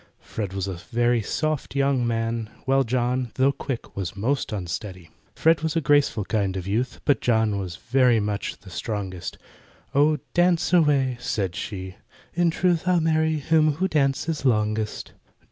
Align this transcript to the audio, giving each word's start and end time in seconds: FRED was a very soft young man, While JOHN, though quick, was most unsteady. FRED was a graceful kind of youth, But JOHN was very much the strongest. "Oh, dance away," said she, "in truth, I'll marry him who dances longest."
FRED 0.19 0.53
was 0.53 0.65
a 0.65 0.73
very 0.73 1.21
soft 1.21 1.75
young 1.75 2.07
man, 2.07 2.49
While 2.65 2.83
JOHN, 2.83 3.33
though 3.35 3.51
quick, 3.51 3.95
was 3.95 4.15
most 4.15 4.51
unsteady. 4.51 5.11
FRED 5.35 5.61
was 5.61 5.75
a 5.75 5.79
graceful 5.79 6.25
kind 6.25 6.57
of 6.57 6.65
youth, 6.65 6.99
But 7.05 7.21
JOHN 7.21 7.59
was 7.59 7.75
very 7.75 8.19
much 8.19 8.57
the 8.61 8.71
strongest. 8.71 9.37
"Oh, 9.93 10.17
dance 10.33 10.73
away," 10.73 11.17
said 11.19 11.55
she, 11.55 11.97
"in 12.33 12.49
truth, 12.49 12.87
I'll 12.87 12.99
marry 12.99 13.35
him 13.37 13.73
who 13.73 13.87
dances 13.87 14.43
longest." 14.43 15.13